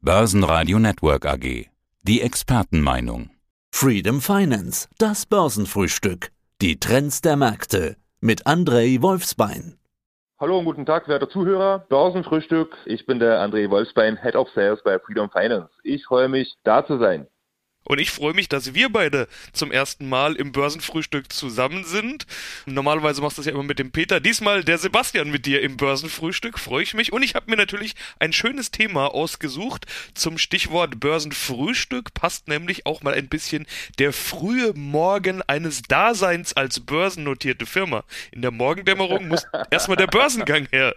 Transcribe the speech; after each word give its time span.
Börsenradio 0.00 0.78
Network 0.78 1.26
AG. 1.26 1.66
Die 2.02 2.20
Expertenmeinung. 2.22 3.30
Freedom 3.72 4.20
Finance, 4.20 4.88
das 4.98 5.26
Börsenfrühstück. 5.26 6.30
Die 6.62 6.78
Trends 6.78 7.20
der 7.20 7.34
Märkte 7.34 7.96
mit 8.20 8.46
Andrei 8.46 8.98
Wolfsbein. 9.00 9.76
Hallo 10.38 10.60
und 10.60 10.66
guten 10.66 10.86
Tag, 10.86 11.08
werte 11.08 11.28
Zuhörer. 11.28 11.80
Börsenfrühstück. 11.88 12.76
Ich 12.86 13.06
bin 13.06 13.18
der 13.18 13.40
André 13.40 13.68
Wolfsbein, 13.70 14.16
Head 14.16 14.36
of 14.36 14.48
Sales 14.54 14.80
bei 14.84 15.00
Freedom 15.00 15.30
Finance. 15.30 15.68
Ich 15.82 16.04
freue 16.04 16.28
mich, 16.28 16.54
da 16.62 16.86
zu 16.86 16.98
sein. 16.98 17.26
Und 17.88 17.98
ich 17.98 18.10
freue 18.10 18.34
mich, 18.34 18.50
dass 18.50 18.74
wir 18.74 18.90
beide 18.90 19.28
zum 19.54 19.72
ersten 19.72 20.10
Mal 20.10 20.36
im 20.36 20.52
Börsenfrühstück 20.52 21.32
zusammen 21.32 21.84
sind. 21.84 22.26
Normalerweise 22.66 23.22
machst 23.22 23.38
du 23.38 23.40
das 23.40 23.46
ja 23.46 23.52
immer 23.52 23.62
mit 23.62 23.78
dem 23.78 23.92
Peter. 23.92 24.20
Diesmal 24.20 24.62
der 24.62 24.76
Sebastian 24.76 25.30
mit 25.30 25.46
dir 25.46 25.62
im 25.62 25.78
Börsenfrühstück. 25.78 26.58
Freue 26.58 26.82
ich 26.82 26.92
mich. 26.92 27.14
Und 27.14 27.22
ich 27.22 27.34
habe 27.34 27.50
mir 27.50 27.56
natürlich 27.56 27.94
ein 28.18 28.34
schönes 28.34 28.70
Thema 28.70 29.06
ausgesucht 29.14 29.86
zum 30.12 30.36
Stichwort 30.36 31.00
Börsenfrühstück. 31.00 32.12
Passt 32.12 32.46
nämlich 32.46 32.84
auch 32.84 33.00
mal 33.00 33.14
ein 33.14 33.28
bisschen 33.28 33.66
der 33.98 34.12
frühe 34.12 34.74
Morgen 34.74 35.40
eines 35.40 35.80
Daseins 35.80 36.52
als 36.52 36.80
börsennotierte 36.80 37.64
Firma. 37.64 38.04
In 38.32 38.42
der 38.42 38.50
Morgendämmerung 38.50 39.28
muss 39.28 39.46
erstmal 39.70 39.96
der 39.96 40.08
Börsengang 40.08 40.68
her. 40.70 40.94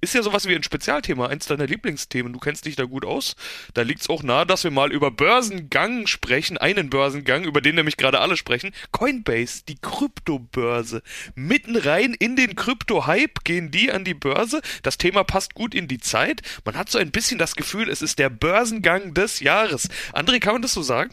Ist 0.00 0.14
ja 0.14 0.24
sowas 0.24 0.48
wie 0.48 0.56
ein 0.56 0.64
Spezialthema, 0.64 1.28
eins 1.28 1.46
deiner 1.46 1.68
Lieblingsthemen. 1.68 2.32
Du 2.32 2.40
kennst 2.40 2.64
dich 2.64 2.74
da 2.74 2.82
gut 2.82 3.04
aus. 3.04 3.36
Da 3.74 3.82
liegt 3.82 4.00
es 4.00 4.10
auch 4.10 4.24
nahe, 4.24 4.44
dass 4.44 4.64
wir 4.64 4.72
mal 4.72 4.90
über 4.90 5.12
Börsengang 5.12 6.08
sprechen 6.08 6.31
sprechen, 6.32 6.56
einen 6.56 6.88
Börsengang, 6.88 7.44
über 7.44 7.60
den 7.60 7.74
nämlich 7.74 7.98
gerade 7.98 8.20
alle 8.20 8.38
sprechen. 8.38 8.72
Coinbase, 8.90 9.66
die 9.68 9.76
Kryptobörse. 9.78 11.02
Mitten 11.34 11.76
rein 11.76 12.14
in 12.18 12.36
den 12.36 12.56
Krypto-Hype 12.56 13.44
gehen 13.44 13.70
die 13.70 13.92
an 13.92 14.02
die 14.04 14.14
Börse. 14.14 14.62
Das 14.82 14.96
Thema 14.96 15.24
passt 15.24 15.54
gut 15.54 15.74
in 15.74 15.88
die 15.88 15.98
Zeit. 15.98 16.40
Man 16.64 16.78
hat 16.78 16.88
so 16.88 16.98
ein 16.98 17.10
bisschen 17.10 17.38
das 17.38 17.54
Gefühl, 17.54 17.90
es 17.90 18.00
ist 18.00 18.18
der 18.18 18.30
Börsengang 18.30 19.12
des 19.12 19.40
Jahres. 19.40 19.90
André, 20.14 20.40
kann 20.40 20.54
man 20.54 20.62
das 20.62 20.72
so 20.72 20.80
sagen? 20.80 21.10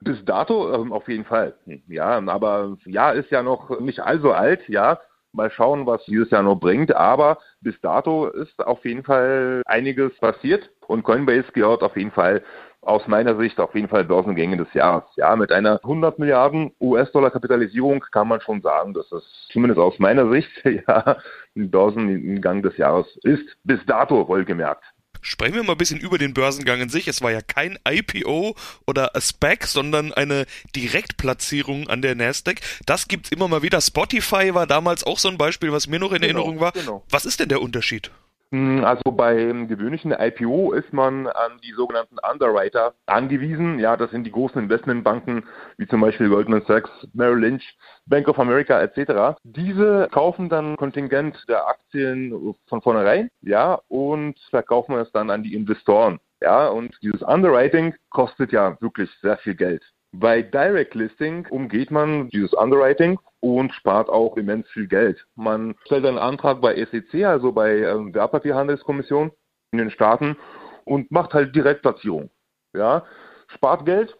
Bis 0.00 0.24
dato 0.24 0.74
ähm, 0.74 0.92
auf 0.92 1.06
jeden 1.06 1.24
Fall. 1.24 1.54
Ja, 1.86 2.20
aber 2.26 2.76
ja, 2.84 3.12
ist 3.12 3.30
ja 3.30 3.44
noch 3.44 3.78
nicht 3.78 4.00
allzu 4.00 4.32
alt, 4.32 4.68
ja. 4.68 4.98
Mal 5.30 5.52
schauen, 5.52 5.86
was 5.86 6.04
dieses 6.06 6.30
Jahr 6.30 6.42
noch 6.42 6.56
bringt. 6.56 6.92
Aber 6.96 7.38
bis 7.60 7.80
dato 7.80 8.26
ist 8.26 8.58
auf 8.58 8.84
jeden 8.84 9.04
Fall 9.04 9.62
einiges 9.66 10.12
passiert 10.18 10.68
und 10.88 11.04
Coinbase 11.04 11.52
gehört 11.52 11.84
auf 11.84 11.96
jeden 11.96 12.10
Fall 12.10 12.42
aus 12.82 13.06
meiner 13.06 13.36
Sicht 13.38 13.60
auf 13.60 13.74
jeden 13.74 13.88
Fall 13.88 14.04
Börsengänge 14.04 14.56
des 14.56 14.72
Jahres. 14.74 15.04
Ja, 15.16 15.34
mit 15.36 15.52
einer 15.52 15.80
100 15.82 16.18
Milliarden 16.18 16.72
US-Dollar 16.80 17.30
Kapitalisierung 17.30 18.04
kann 18.10 18.28
man 18.28 18.40
schon 18.40 18.60
sagen, 18.60 18.92
dass 18.92 19.08
das 19.08 19.22
zumindest 19.52 19.80
aus 19.80 19.98
meiner 19.98 20.30
Sicht 20.30 20.50
ja 20.64 21.16
ein 21.56 21.70
Börsengang 21.70 22.62
des 22.62 22.76
Jahres 22.76 23.06
ist. 23.22 23.44
Bis 23.64 23.84
dato 23.86 24.26
wohlgemerkt. 24.26 24.84
Sprechen 25.24 25.54
wir 25.54 25.62
mal 25.62 25.72
ein 25.72 25.78
bisschen 25.78 26.00
über 26.00 26.18
den 26.18 26.34
Börsengang 26.34 26.80
in 26.80 26.88
sich. 26.88 27.06
Es 27.06 27.22
war 27.22 27.30
ja 27.30 27.40
kein 27.40 27.78
IPO 27.88 28.56
oder 28.88 29.14
a 29.14 29.20
SPAC, 29.20 29.66
sondern 29.68 30.12
eine 30.12 30.46
Direktplatzierung 30.74 31.88
an 31.88 32.02
der 32.02 32.16
Nasdaq. 32.16 32.60
Das 32.86 33.06
gibt's 33.06 33.30
immer 33.30 33.46
mal 33.46 33.62
wieder. 33.62 33.80
Spotify 33.80 34.52
war 34.52 34.66
damals 34.66 35.04
auch 35.04 35.20
so 35.20 35.28
ein 35.28 35.38
Beispiel, 35.38 35.70
was 35.70 35.86
mir 35.86 36.00
noch 36.00 36.10
in 36.10 36.22
genau, 36.22 36.40
Erinnerung 36.40 36.58
war. 36.58 36.72
Genau. 36.72 37.04
Was 37.08 37.24
ist 37.24 37.38
denn 37.38 37.48
der 37.48 37.62
Unterschied? 37.62 38.10
Hm, 38.52 38.84
also 38.84 39.10
beim 39.12 39.66
gewöhnlichen 39.66 40.12
IPO 40.12 40.72
ist 40.72 40.92
man 40.92 41.26
an 41.26 41.58
die 41.64 41.72
sogenannten 41.72 42.16
Underwriter 42.18 42.92
angewiesen. 43.06 43.78
Ja, 43.78 43.96
das 43.96 44.10
sind 44.10 44.24
die 44.24 44.30
großen 44.30 44.60
Investmentbanken 44.60 45.44
wie 45.78 45.86
zum 45.86 46.02
Beispiel 46.02 46.28
Goldman 46.28 46.62
Sachs, 46.66 46.90
Merrill 47.14 47.38
Lynch, 47.38 47.78
Bank 48.04 48.28
of 48.28 48.38
America 48.38 48.78
etc. 48.82 49.38
Diese 49.42 50.06
kaufen 50.12 50.50
dann 50.50 50.76
Kontingent 50.76 51.42
der 51.48 51.66
Aktien 51.66 52.54
von 52.66 52.82
vornherein, 52.82 53.30
ja, 53.40 53.80
und 53.88 54.38
verkaufen 54.50 54.96
es 54.96 55.10
dann 55.12 55.30
an 55.30 55.42
die 55.42 55.54
Investoren. 55.54 56.20
Ja, 56.42 56.68
und 56.68 56.94
dieses 57.00 57.22
Underwriting 57.22 57.94
kostet 58.10 58.52
ja 58.52 58.76
wirklich 58.82 59.08
sehr 59.22 59.38
viel 59.38 59.54
Geld. 59.54 59.82
Bei 60.12 60.42
Direct 60.42 60.94
Listing 60.94 61.46
umgeht 61.48 61.90
man 61.90 62.28
dieses 62.28 62.52
Underwriting 62.52 63.18
und 63.40 63.72
spart 63.72 64.10
auch 64.10 64.36
immens 64.36 64.68
viel 64.68 64.86
Geld. 64.86 65.26
Man 65.36 65.74
stellt 65.86 66.04
einen 66.04 66.18
Antrag 66.18 66.60
bei 66.60 66.76
SEC, 66.84 67.24
also 67.24 67.52
bei 67.52 67.78
ähm, 67.78 68.14
Wertpapierhandelskommission 68.14 69.32
in 69.72 69.78
den 69.78 69.90
Staaten 69.90 70.36
und 70.84 71.10
macht 71.10 71.32
halt 71.32 71.56
Direktplatzierung. 71.56 72.30
Ja, 72.74 73.04
spart 73.48 73.86
Geld. 73.86 74.16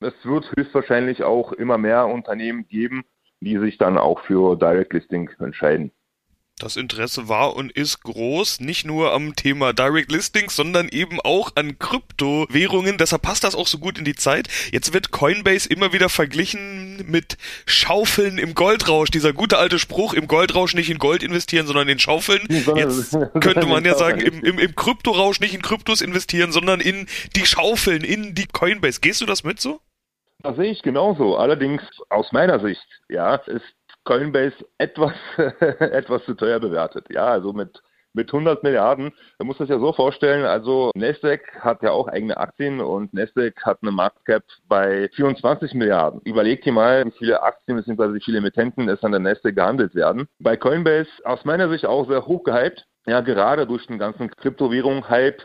Es 0.00 0.14
wird 0.24 0.52
höchstwahrscheinlich 0.56 1.24
auch 1.24 1.52
immer 1.52 1.78
mehr 1.78 2.06
Unternehmen 2.06 2.68
geben, 2.68 3.04
die 3.40 3.58
sich 3.58 3.78
dann 3.78 3.98
auch 3.98 4.20
für 4.20 4.56
Direct 4.56 4.92
Listing 4.92 5.30
entscheiden. 5.38 5.90
Das 6.60 6.76
Interesse 6.76 7.26
war 7.26 7.56
und 7.56 7.72
ist 7.72 8.02
groß, 8.02 8.60
nicht 8.60 8.84
nur 8.84 9.14
am 9.14 9.34
Thema 9.34 9.72
Direct 9.72 10.12
Listings, 10.12 10.54
sondern 10.54 10.90
eben 10.90 11.18
auch 11.18 11.52
an 11.54 11.78
Kryptowährungen. 11.78 12.98
Deshalb 12.98 13.22
passt 13.22 13.44
das 13.44 13.54
auch 13.54 13.66
so 13.66 13.78
gut 13.78 13.98
in 13.98 14.04
die 14.04 14.14
Zeit. 14.14 14.48
Jetzt 14.70 14.92
wird 14.92 15.10
Coinbase 15.10 15.70
immer 15.70 15.94
wieder 15.94 16.10
verglichen 16.10 17.02
mit 17.10 17.38
Schaufeln 17.64 18.36
im 18.36 18.54
Goldrausch. 18.54 19.10
Dieser 19.10 19.32
gute 19.32 19.56
alte 19.56 19.78
Spruch, 19.78 20.12
im 20.12 20.28
Goldrausch 20.28 20.74
nicht 20.74 20.90
in 20.90 20.98
Gold 20.98 21.22
investieren, 21.22 21.66
sondern 21.66 21.88
in 21.88 21.98
Schaufeln. 21.98 22.46
Jetzt 22.76 23.16
könnte 23.40 23.66
man 23.66 23.86
ja 23.86 23.94
sagen, 23.94 24.20
im, 24.20 24.44
im, 24.44 24.58
im 24.58 24.76
Kryptorausch 24.76 25.40
nicht 25.40 25.54
in 25.54 25.62
Kryptos 25.62 26.02
investieren, 26.02 26.52
sondern 26.52 26.80
in 26.80 27.06
die 27.36 27.46
Schaufeln, 27.46 28.04
in 28.04 28.34
die 28.34 28.46
Coinbase. 28.46 29.00
Gehst 29.00 29.22
du 29.22 29.26
das 29.26 29.44
mit 29.44 29.60
so? 29.60 29.80
Das 30.42 30.56
sehe 30.56 30.70
ich 30.70 30.82
genauso. 30.82 31.36
Allerdings 31.36 31.82
aus 32.10 32.32
meiner 32.32 32.60
Sicht, 32.60 32.86
ja, 33.08 33.36
ist 33.36 33.64
Coinbase 34.10 34.56
etwas, 34.78 35.12
etwas 35.78 36.24
zu 36.24 36.34
teuer 36.34 36.58
bewertet. 36.58 37.06
Ja, 37.10 37.26
also 37.26 37.52
mit 37.52 37.80
mit 38.12 38.26
100 38.32 38.64
Milliarden. 38.64 39.12
Man 39.38 39.46
muss 39.46 39.58
das 39.58 39.68
ja 39.68 39.78
so 39.78 39.92
vorstellen, 39.92 40.44
also 40.44 40.90
Nasdaq 40.96 41.42
hat 41.60 41.80
ja 41.84 41.92
auch 41.92 42.08
eigene 42.08 42.36
Aktien 42.36 42.80
und 42.80 43.14
Nasdaq 43.14 43.64
hat 43.64 43.78
eine 43.82 43.92
Marktcap 43.92 44.42
bei 44.66 45.08
24 45.14 45.74
Milliarden. 45.74 46.20
Überlegt 46.24 46.66
ihr 46.66 46.72
mal, 46.72 47.06
wie 47.06 47.12
viele 47.12 47.40
Aktien 47.40 47.76
bzw. 47.76 48.14
wie 48.14 48.20
viele 48.20 48.38
Emittenten 48.38 48.88
es 48.88 49.04
an 49.04 49.12
der 49.12 49.20
Nasdaq 49.20 49.54
gehandelt 49.54 49.94
werden. 49.94 50.26
Bei 50.40 50.56
Coinbase 50.56 51.08
aus 51.22 51.44
meiner 51.44 51.68
Sicht 51.68 51.86
auch 51.86 52.08
sehr 52.08 52.26
hoch 52.26 52.42
gehypt. 52.42 52.88
Ja, 53.06 53.20
gerade 53.20 53.64
durch 53.64 53.86
den 53.86 54.00
ganzen 54.00 54.28
Kryptowährung-Hype 54.28 55.42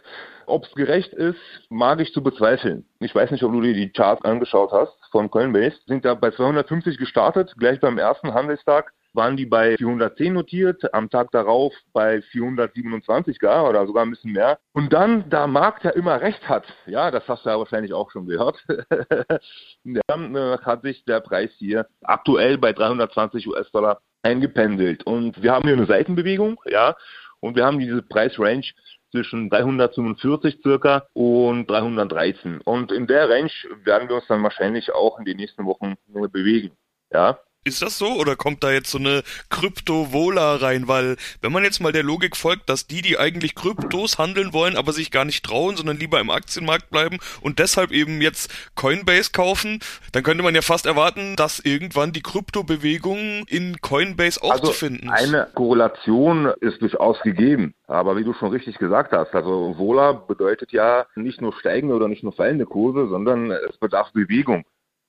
ob 0.47 0.65
es 0.65 0.71
gerecht 0.73 1.13
ist, 1.13 1.39
mag 1.69 1.99
ich 1.99 2.13
zu 2.13 2.23
bezweifeln. 2.23 2.85
Ich 2.99 3.13
weiß 3.13 3.31
nicht, 3.31 3.43
ob 3.43 3.51
du 3.51 3.61
dir 3.61 3.73
die 3.73 3.91
Charts 3.91 4.23
angeschaut 4.23 4.71
hast 4.71 4.93
von 5.11 5.29
Coinbase. 5.29 5.77
Sind 5.87 6.05
da 6.05 6.13
bei 6.13 6.31
250 6.31 6.97
gestartet, 6.97 7.53
gleich 7.57 7.79
beim 7.79 7.97
ersten 7.97 8.33
Handelstag 8.33 8.91
waren 9.15 9.37
die 9.37 9.45
bei 9.45 9.77
410 9.77 10.33
notiert, 10.33 10.93
am 10.93 11.09
Tag 11.09 11.31
darauf 11.31 11.73
bei 11.93 12.21
427 12.21 13.39
gar 13.39 13.69
oder 13.69 13.87
sogar 13.87 14.05
ein 14.05 14.11
bisschen 14.11 14.33
mehr. 14.33 14.59
Und 14.73 14.93
dann, 14.93 15.29
da 15.29 15.47
Markt 15.47 15.83
ja 15.83 15.91
immer 15.91 16.21
recht 16.21 16.47
hat, 16.47 16.65
ja, 16.85 17.11
das 17.11 17.27
hast 17.27 17.45
du 17.45 17.49
ja 17.49 17.57
wahrscheinlich 17.57 17.93
auch 17.93 18.11
schon 18.11 18.27
gehört, 18.27 18.63
ja, 19.83 20.59
hat 20.61 20.81
sich 20.83 21.05
der 21.05 21.21
Preis 21.21 21.51
hier 21.57 21.87
aktuell 22.03 22.57
bei 22.57 22.73
320 22.73 23.47
US-Dollar 23.47 24.01
eingependelt. 24.21 25.05
Und 25.05 25.41
wir 25.41 25.53
haben 25.53 25.67
hier 25.67 25.77
eine 25.77 25.85
Seitenbewegung, 25.85 26.59
ja, 26.65 26.95
und 27.39 27.55
wir 27.55 27.65
haben 27.65 27.79
diese 27.79 28.01
Preisrange 28.01 28.71
zwischen 29.15 29.49
345 29.49 30.59
circa 30.61 31.07
und 31.13 31.69
313. 31.69 32.61
Und 32.61 32.91
in 32.91 33.07
der 33.07 33.29
Range 33.29 33.51
werden 33.83 34.09
wir 34.09 34.17
uns 34.17 34.27
dann 34.27 34.43
wahrscheinlich 34.43 34.93
auch 34.93 35.19
in 35.19 35.25
den 35.25 35.37
nächsten 35.37 35.65
Wochen 35.65 35.95
bewegen. 36.07 36.71
Ja, 37.11 37.39
ist 37.65 37.81
das 37.81 37.97
so 37.97 38.13
oder 38.13 38.35
kommt 38.35 38.63
da 38.63 38.71
jetzt 38.71 38.91
so 38.91 38.99
eine 38.99 39.23
Krypto-Vola 39.49 40.57
rein? 40.57 40.87
Weil, 40.87 41.17
wenn 41.41 41.51
man 41.51 41.63
jetzt 41.63 41.81
mal 41.81 41.91
der 41.91 42.03
Logik 42.03 42.37
folgt, 42.37 42.69
dass 42.69 42.85
die, 42.85 43.01
die 43.01 43.17
eigentlich 43.17 43.55
Kryptos 43.55 44.19
handeln 44.19 44.53
wollen, 44.53 44.77
aber 44.77 44.93
sich 44.93 45.09
gar 45.09 45.25
nicht 45.25 45.43
trauen, 45.43 45.75
sondern 45.75 45.97
lieber 45.97 46.19
im 46.19 46.29
Aktienmarkt 46.29 46.91
bleiben 46.91 47.17
und 47.41 47.57
deshalb 47.57 47.91
eben 47.91 48.21
jetzt 48.21 48.53
Coinbase 48.75 49.31
kaufen, 49.31 49.79
dann 50.11 50.23
könnte 50.23 50.43
man 50.43 50.53
ja 50.53 50.61
fast 50.61 50.85
erwarten, 50.85 51.35
dass 51.35 51.59
irgendwann 51.59 52.13
die 52.13 52.21
Kryptobewegung 52.21 53.45
in 53.47 53.81
Coinbase 53.81 54.41
auch 54.43 54.51
also 54.51 54.67
zu 54.67 54.73
finden 54.73 55.07
ist. 55.07 55.23
Eine 55.23 55.47
Korrelation 55.55 56.53
ist 56.61 56.81
durchaus 56.81 57.19
gegeben. 57.21 57.73
Aber 57.87 58.15
wie 58.17 58.23
du 58.23 58.33
schon 58.33 58.49
richtig 58.49 58.77
gesagt 58.77 59.11
hast, 59.11 59.33
also 59.33 59.75
Vola 59.77 60.11
bedeutet 60.13 60.71
ja 60.71 61.05
nicht 61.15 61.41
nur 61.41 61.53
steigende 61.53 61.95
oder 61.95 62.07
nicht 62.07 62.23
nur 62.23 62.33
fallende 62.33 62.65
Kurse, 62.65 63.07
sondern 63.07 63.51
es 63.51 63.77
bedarf 63.77 64.11
Bewegung. 64.11 64.65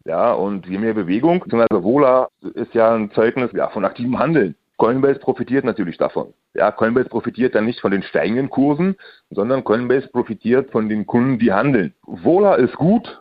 Ja, 0.07 0.33
und 0.33 0.67
je 0.67 0.79
mehr 0.79 0.95
Bewegung, 0.95 1.41
beziehungsweise 1.41 1.83
Vola 1.83 2.29
ist 2.55 2.73
ja 2.75 2.95
ein 2.95 3.11
Zeugnis 3.11 3.51
ja, 3.53 3.69
von 3.71 3.85
aktivem 3.85 4.21
Handeln. 4.21 4.55
Coinbase 4.77 5.19
profitiert 5.19 5.65
natürlich 5.65 5.99
davon. 5.99 6.33
Ja, 6.55 6.71
Coinbase 6.71 7.09
profitiert 7.09 7.57
dann 7.57 7.65
nicht 7.65 7.81
von 7.81 7.91
den 7.91 8.05
steigenden 8.05 8.49
Kursen, 8.49 8.97
sondern 9.31 9.65
Coinbase 9.65 10.07
profitiert 10.09 10.71
von 10.71 10.89
den 10.89 11.07
Kunden, 11.07 11.41
die 11.41 11.53
handeln. 11.53 11.93
Vola 12.07 12.55
ist 12.55 12.77
gut, 12.77 13.21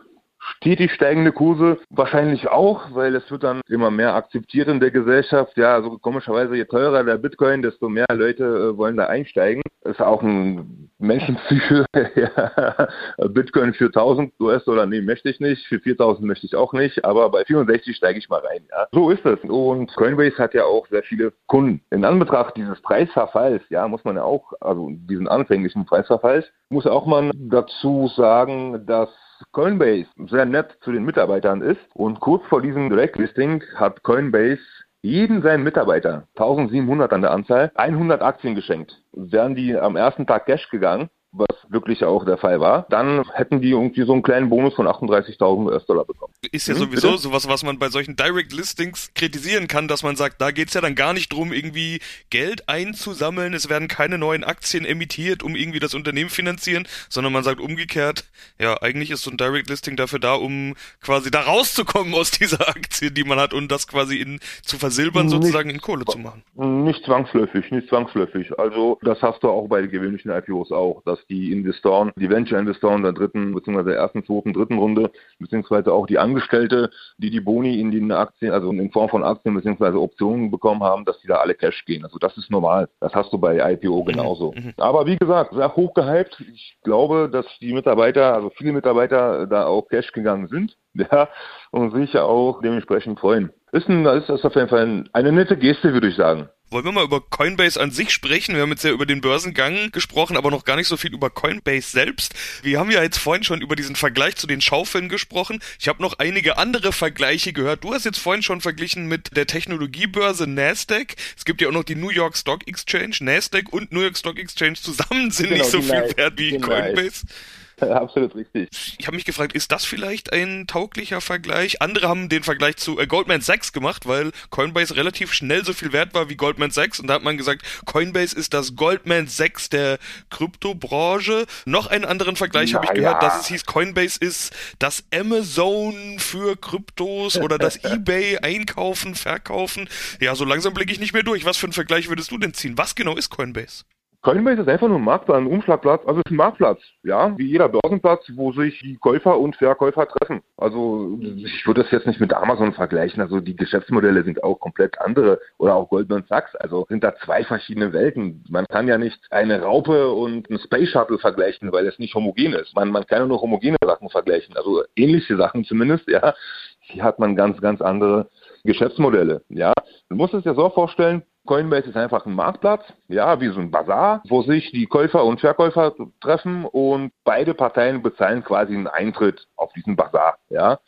stetig 0.56 0.92
steigende 0.92 1.32
Kurse 1.32 1.78
wahrscheinlich 1.90 2.48
auch, 2.48 2.94
weil 2.94 3.14
es 3.14 3.30
wird 3.30 3.42
dann 3.42 3.60
immer 3.68 3.90
mehr 3.90 4.14
akzeptiert 4.14 4.68
in 4.68 4.80
der 4.80 4.90
Gesellschaft. 4.90 5.56
Ja, 5.56 5.74
also 5.74 5.98
komischerweise, 5.98 6.56
je 6.56 6.64
teurer 6.64 7.04
der 7.04 7.16
Bitcoin, 7.16 7.62
desto 7.62 7.88
mehr 7.88 8.06
Leute 8.12 8.44
äh, 8.44 8.76
wollen 8.76 8.96
da 8.96 9.06
einsteigen. 9.06 9.62
Ist 9.84 10.00
auch 10.00 10.22
ein 10.22 10.90
Menschenpsyche. 10.98 11.86
ja. 12.14 12.88
Bitcoin 13.28 13.74
für 13.74 13.86
1000 13.86 14.32
US-Dollar, 14.40 14.86
nee, 14.86 15.00
möchte 15.00 15.28
ich 15.28 15.40
nicht. 15.40 15.66
Für 15.66 15.78
4000 15.78 16.26
möchte 16.26 16.46
ich 16.46 16.56
auch 16.56 16.72
nicht. 16.72 17.04
Aber 17.04 17.30
bei 17.30 17.44
64 17.44 17.96
steige 17.96 18.18
ich 18.18 18.28
mal 18.28 18.40
rein. 18.40 18.62
Ja. 18.70 18.86
So 18.92 19.10
ist 19.10 19.24
es. 19.24 19.38
Und 19.40 19.94
Coinbase 19.96 20.38
hat 20.38 20.54
ja 20.54 20.64
auch 20.64 20.86
sehr 20.88 21.02
viele 21.02 21.32
Kunden. 21.46 21.80
In 21.90 22.04
Anbetracht 22.04 22.56
dieses 22.56 22.80
Preisverfalls, 22.82 23.62
ja, 23.68 23.86
muss 23.86 24.04
man 24.04 24.16
ja 24.16 24.24
auch, 24.24 24.52
also 24.60 24.88
diesen 24.90 25.28
anfänglichen 25.28 25.86
Preisverfalls, 25.86 26.46
muss 26.68 26.86
auch 26.86 27.06
man 27.06 27.30
dazu 27.34 28.08
sagen, 28.16 28.86
dass 28.86 29.10
Coinbase 29.56 30.04
sehr 30.28 30.44
nett 30.44 30.76
zu 30.82 30.92
den 30.92 31.06
Mitarbeitern 31.06 31.62
ist 31.62 31.80
und 31.94 32.20
kurz 32.20 32.44
vor 32.44 32.60
diesem 32.60 32.90
Direktlisting 32.90 33.64
hat 33.76 34.02
Coinbase 34.02 34.60
jeden 35.00 35.40
seinen 35.40 35.64
Mitarbeiter, 35.64 36.28
1700 36.36 37.10
an 37.10 37.22
der 37.22 37.30
Anzahl, 37.30 37.72
100 37.74 38.20
Aktien 38.20 38.54
geschenkt. 38.54 39.02
Wären 39.12 39.54
die 39.54 39.74
am 39.74 39.96
ersten 39.96 40.26
Tag 40.26 40.44
Cash 40.44 40.68
gegangen, 40.68 41.08
was 41.32 41.46
wirklich 41.68 42.04
auch 42.04 42.24
der 42.24 42.38
Fall 42.38 42.60
war, 42.60 42.86
dann 42.90 43.28
hätten 43.32 43.60
die 43.60 43.70
irgendwie 43.70 44.04
so 44.04 44.12
einen 44.12 44.22
kleinen 44.22 44.48
Bonus 44.48 44.74
von 44.74 44.86
38.000 44.86 45.66
US-Dollar 45.66 46.04
bekommen. 46.04 46.32
Ist 46.52 46.68
ja 46.68 46.74
hm, 46.74 46.84
sowieso 46.84 47.10
bitte? 47.10 47.22
sowas, 47.22 47.48
was 47.48 47.62
man 47.62 47.78
bei 47.78 47.88
solchen 47.88 48.16
Direct 48.16 48.52
Listings 48.52 49.10
kritisieren 49.14 49.68
kann, 49.68 49.88
dass 49.88 50.02
man 50.02 50.16
sagt, 50.16 50.40
da 50.40 50.50
geht's 50.50 50.74
ja 50.74 50.80
dann 50.80 50.94
gar 50.94 51.12
nicht 51.12 51.32
drum, 51.32 51.52
irgendwie 51.52 52.00
Geld 52.30 52.68
einzusammeln, 52.68 53.54
es 53.54 53.68
werden 53.68 53.88
keine 53.88 54.18
neuen 54.18 54.44
Aktien 54.44 54.84
emittiert, 54.84 55.42
um 55.42 55.56
irgendwie 55.56 55.80
das 55.80 55.94
Unternehmen 55.94 56.30
finanzieren, 56.30 56.86
sondern 57.08 57.32
man 57.32 57.42
sagt 57.42 57.60
umgekehrt, 57.60 58.24
ja, 58.58 58.80
eigentlich 58.80 59.10
ist 59.10 59.22
so 59.22 59.30
ein 59.30 59.36
Direct 59.36 59.68
Listing 59.68 59.96
dafür 59.96 60.18
da, 60.18 60.34
um 60.34 60.74
quasi 61.00 61.30
da 61.30 61.40
rauszukommen 61.40 62.14
aus 62.14 62.30
dieser 62.30 62.68
Aktie, 62.68 63.10
die 63.10 63.24
man 63.24 63.38
hat 63.38 63.52
und 63.52 63.70
das 63.70 63.86
quasi 63.86 64.16
in 64.16 64.40
zu 64.62 64.78
versilbern, 64.78 65.28
sozusagen 65.28 65.70
in 65.70 65.80
Kohle 65.80 66.04
zu 66.04 66.18
machen. 66.18 66.44
Nicht 66.54 67.04
zwangsläufig, 67.04 67.70
nicht 67.70 67.88
zwangsläufig. 67.88 68.58
Also 68.58 68.98
das 69.02 69.20
hast 69.22 69.42
du 69.42 69.48
auch 69.48 69.68
bei 69.68 69.82
gewöhnlichen 69.82 70.30
IPOs 70.30 70.72
auch, 70.72 71.02
dass 71.04 71.25
die 71.28 71.52
Investoren, 71.52 72.12
die 72.16 72.30
Venture-Investoren 72.30 73.02
der 73.02 73.12
dritten 73.12 73.54
bzw. 73.54 73.82
der 73.84 73.96
ersten, 73.96 74.24
zweiten, 74.24 74.52
dritten 74.52 74.78
Runde, 74.78 75.10
beziehungsweise 75.38 75.92
auch 75.92 76.06
die 76.06 76.18
Angestellte, 76.18 76.90
die 77.18 77.30
die 77.30 77.40
Boni 77.40 77.80
in 77.80 77.90
den 77.90 78.12
Aktien, 78.12 78.52
also 78.52 78.70
in 78.70 78.90
Form 78.90 79.08
von 79.08 79.24
Aktien 79.24 79.54
bzw. 79.54 79.96
Optionen 79.96 80.50
bekommen 80.50 80.82
haben, 80.82 81.04
dass 81.04 81.20
die 81.20 81.28
da 81.28 81.36
alle 81.36 81.54
Cash 81.54 81.84
gehen. 81.84 82.04
Also 82.04 82.18
das 82.18 82.36
ist 82.36 82.50
normal. 82.50 82.88
Das 83.00 83.14
hast 83.14 83.32
du 83.32 83.38
bei 83.38 83.72
IPO 83.72 84.02
mhm. 84.02 84.06
genauso. 84.06 84.52
Mhm. 84.52 84.72
Aber 84.76 85.06
wie 85.06 85.16
gesagt, 85.16 85.54
sehr 85.54 85.74
hoch 85.74 85.94
gehypt. 85.94 86.40
Ich 86.52 86.76
glaube, 86.82 87.28
dass 87.30 87.46
die 87.60 87.72
Mitarbeiter, 87.72 88.34
also 88.34 88.50
viele 88.50 88.72
Mitarbeiter 88.72 89.46
da 89.46 89.66
auch 89.66 89.88
Cash 89.88 90.12
gegangen 90.12 90.48
sind. 90.48 90.76
Ja, 91.12 91.28
und 91.72 91.92
sich 91.92 92.16
auch 92.16 92.62
dementsprechend 92.62 93.20
freuen. 93.20 93.50
Ist, 93.70 93.86
ein, 93.86 94.06
ist 94.06 94.30
das 94.30 94.42
auf 94.46 94.54
jeden 94.54 94.68
Fall 94.68 95.04
eine 95.12 95.32
nette 95.32 95.58
Geste, 95.58 95.92
würde 95.92 96.08
ich 96.08 96.16
sagen. 96.16 96.48
Wollen 96.68 96.84
wir 96.84 96.90
mal 96.90 97.04
über 97.04 97.20
Coinbase 97.20 97.80
an 97.80 97.92
sich 97.92 98.10
sprechen? 98.10 98.56
Wir 98.56 98.62
haben 98.62 98.70
jetzt 98.70 98.82
ja 98.82 98.90
über 98.90 99.06
den 99.06 99.20
Börsengang 99.20 99.92
gesprochen, 99.92 100.36
aber 100.36 100.50
noch 100.50 100.64
gar 100.64 100.74
nicht 100.74 100.88
so 100.88 100.96
viel 100.96 101.14
über 101.14 101.30
Coinbase 101.30 101.88
selbst. 101.88 102.34
Wir 102.62 102.80
haben 102.80 102.90
ja 102.90 103.04
jetzt 103.04 103.18
vorhin 103.18 103.44
schon 103.44 103.60
über 103.60 103.76
diesen 103.76 103.94
Vergleich 103.94 104.34
zu 104.34 104.48
den 104.48 104.60
Schaufeln 104.60 105.08
gesprochen. 105.08 105.60
Ich 105.78 105.86
habe 105.86 106.02
noch 106.02 106.18
einige 106.18 106.58
andere 106.58 106.92
Vergleiche 106.92 107.52
gehört. 107.52 107.84
Du 107.84 107.94
hast 107.94 108.04
jetzt 108.04 108.18
vorhin 108.18 108.42
schon 108.42 108.60
verglichen 108.60 109.06
mit 109.06 109.36
der 109.36 109.46
Technologiebörse 109.46 110.48
Nasdaq. 110.48 111.14
Es 111.36 111.44
gibt 111.44 111.60
ja 111.60 111.68
auch 111.68 111.72
noch 111.72 111.84
die 111.84 111.94
New 111.94 112.10
York 112.10 112.36
Stock 112.36 112.66
Exchange. 112.66 113.14
Nasdaq 113.20 113.72
und 113.72 113.92
New 113.92 114.00
York 114.00 114.18
Stock 114.18 114.36
Exchange 114.36 114.74
zusammen 114.74 115.30
sind 115.30 115.50
genau, 115.50 115.62
nicht 115.62 115.70
so 115.70 115.80
viel 115.80 116.16
wert 116.16 116.36
wie 116.36 116.58
Coinbase. 116.58 117.26
Absolut 117.80 118.34
richtig. 118.34 118.96
Ich 118.98 119.06
habe 119.06 119.16
mich 119.16 119.26
gefragt, 119.26 119.52
ist 119.52 119.70
das 119.70 119.84
vielleicht 119.84 120.32
ein 120.32 120.66
tauglicher 120.66 121.20
Vergleich? 121.20 121.82
Andere 121.82 122.08
haben 122.08 122.30
den 122.30 122.42
Vergleich 122.42 122.76
zu 122.76 122.98
äh, 122.98 123.06
Goldman 123.06 123.42
Sachs 123.42 123.72
gemacht, 123.72 124.06
weil 124.06 124.32
Coinbase 124.48 124.96
relativ 124.96 125.34
schnell 125.34 125.64
so 125.64 125.74
viel 125.74 125.92
wert 125.92 126.14
war 126.14 126.30
wie 126.30 126.36
Goldman 126.36 126.70
Sachs. 126.70 127.00
Und 127.00 127.08
da 127.08 127.14
hat 127.14 127.22
man 127.22 127.36
gesagt, 127.36 127.62
Coinbase 127.84 128.34
ist 128.34 128.54
das 128.54 128.76
Goldman 128.76 129.26
Sachs 129.26 129.68
der 129.68 129.98
Kryptobranche. 130.30 131.44
Noch 131.66 131.88
einen 131.88 132.06
anderen 132.06 132.36
Vergleich 132.36 132.74
habe 132.74 132.86
ich 132.86 132.94
gehört, 132.94 133.22
dass 133.22 133.40
es 133.40 133.46
hieß, 133.48 133.66
Coinbase 133.66 134.18
ist 134.20 134.54
das 134.78 135.04
Amazon 135.12 136.18
für 136.18 136.56
Kryptos 136.56 137.36
oder 137.36 137.58
das 137.58 137.76
eBay 137.84 138.38
einkaufen, 138.38 139.14
verkaufen. 139.14 139.88
Ja, 140.18 140.34
so 140.34 140.46
langsam 140.46 140.72
blicke 140.72 140.92
ich 140.92 141.00
nicht 141.00 141.12
mehr 141.12 141.22
durch. 141.22 141.44
Was 141.44 141.58
für 141.58 141.66
einen 141.66 141.74
Vergleich 141.74 142.08
würdest 142.08 142.30
du 142.30 142.38
denn 142.38 142.54
ziehen? 142.54 142.78
Was 142.78 142.94
genau 142.94 143.16
ist 143.16 143.28
Coinbase? 143.28 143.84
Coinbase 144.26 144.62
ist 144.62 144.68
einfach 144.68 144.88
nur 144.88 144.96
ein 144.96 145.04
Marktplatz, 145.04 145.38
ein 145.38 145.46
Umschlagplatz, 145.46 146.02
also 146.04 146.18
es 146.18 146.26
ist 146.26 146.32
ein 146.32 146.36
Marktplatz, 146.36 146.80
ja, 147.04 147.38
wie 147.38 147.46
jeder 147.46 147.68
Börsenplatz, 147.68 148.28
wo 148.34 148.50
sich 148.50 148.76
die 148.80 148.96
Käufer 148.96 149.38
und 149.38 149.54
Verkäufer 149.54 150.08
treffen. 150.08 150.40
Also 150.56 151.16
ich 151.20 151.64
würde 151.64 151.84
das 151.84 151.92
jetzt 151.92 152.08
nicht 152.08 152.18
mit 152.18 152.34
Amazon 152.34 152.72
vergleichen, 152.72 153.22
also 153.22 153.38
die 153.38 153.54
Geschäftsmodelle 153.54 154.24
sind 154.24 154.42
auch 154.42 154.58
komplett 154.58 155.00
andere 155.00 155.38
oder 155.58 155.76
auch 155.76 155.88
Goldman 155.88 156.24
Sachs, 156.28 156.56
also 156.56 156.86
sind 156.88 157.04
da 157.04 157.14
zwei 157.24 157.44
verschiedene 157.44 157.92
Welten. 157.92 158.42
Man 158.48 158.66
kann 158.66 158.88
ja 158.88 158.98
nicht 158.98 159.20
eine 159.30 159.62
Raupe 159.62 160.10
und 160.10 160.50
ein 160.50 160.58
Space 160.58 160.88
Shuttle 160.88 161.20
vergleichen, 161.20 161.70
weil 161.70 161.86
es 161.86 162.00
nicht 162.00 162.16
homogen 162.16 162.52
ist. 162.54 162.74
Man, 162.74 162.90
man 162.90 163.06
kann 163.06 163.20
ja 163.20 163.26
nur 163.26 163.40
homogene 163.40 163.76
Sachen 163.80 164.08
vergleichen, 164.08 164.56
also 164.56 164.82
ähnliche 164.96 165.36
Sachen 165.36 165.62
zumindest, 165.62 166.08
ja. 166.08 166.34
Hier 166.80 167.04
hat 167.04 167.20
man 167.20 167.36
ganz, 167.36 167.60
ganz 167.60 167.80
andere 167.80 168.28
Geschäftsmodelle, 168.64 169.42
ja. 169.50 169.72
Man 170.08 170.18
muss 170.18 170.34
es 170.34 170.44
ja 170.44 170.54
so 170.54 170.68
vorstellen, 170.70 171.22
Coinbase 171.46 171.88
ist 171.88 171.96
einfach 171.96 172.26
ein 172.26 172.34
Marktplatz, 172.34 172.84
ja, 173.08 173.40
wie 173.40 173.48
so 173.48 173.60
ein 173.60 173.70
Bazar, 173.70 174.22
wo 174.28 174.42
sich 174.42 174.70
die 174.72 174.86
Käufer 174.86 175.24
und 175.24 175.40
Verkäufer 175.40 175.94
treffen 176.20 176.64
und 176.64 177.12
beide 177.24 177.54
Parteien 177.54 178.02
bezahlen 178.02 178.44
quasi 178.44 178.74
einen 178.74 178.88
Eintritt 178.88 179.46
auf 179.56 179.72
diesen 179.72 179.96
Bazar, 179.96 180.38
ja. 180.50 180.78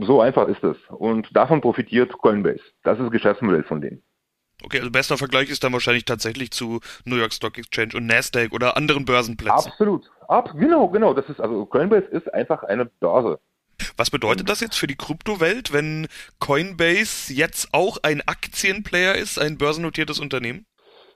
So 0.00 0.22
einfach 0.22 0.48
ist 0.48 0.64
es. 0.64 0.78
Und 0.88 1.28
davon 1.36 1.60
profitiert 1.60 2.12
Coinbase. 2.18 2.62
Das 2.84 2.98
ist 2.98 3.04
das 3.04 3.12
Geschäftsmodell 3.12 3.64
von 3.64 3.82
denen. 3.82 4.02
Okay, 4.64 4.78
also 4.78 4.90
bester 4.90 5.18
Vergleich 5.18 5.50
ist 5.50 5.62
dann 5.62 5.72
wahrscheinlich 5.74 6.06
tatsächlich 6.06 6.50
zu 6.52 6.80
New 7.04 7.16
York 7.16 7.34
Stock 7.34 7.58
Exchange 7.58 7.90
und 7.96 8.06
Nasdaq 8.06 8.52
oder 8.52 8.76
anderen 8.76 9.04
Börsenplätzen. 9.04 9.70
Absolut. 9.70 10.10
Ab, 10.26 10.54
genau, 10.58 10.88
genau. 10.88 11.12
Das 11.12 11.28
ist 11.28 11.40
also 11.40 11.66
Coinbase 11.66 12.06
ist 12.06 12.32
einfach 12.32 12.62
eine 12.62 12.86
Börse. 12.86 13.40
Was 13.96 14.10
bedeutet 14.10 14.48
das 14.48 14.60
jetzt 14.60 14.76
für 14.76 14.86
die 14.86 14.96
Kryptowelt, 14.96 15.72
wenn 15.72 16.06
Coinbase 16.38 17.32
jetzt 17.32 17.68
auch 17.72 17.98
ein 18.02 18.22
Aktienplayer 18.26 19.14
ist, 19.14 19.38
ein 19.38 19.58
börsennotiertes 19.58 20.20
Unternehmen? 20.20 20.66